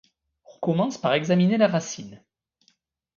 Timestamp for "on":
0.45-0.57